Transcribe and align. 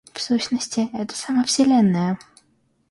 В 0.13 0.19
сущности, 0.19 0.89
это 0.93 1.15
сама 1.15 1.43
Вселенная. 1.43 2.17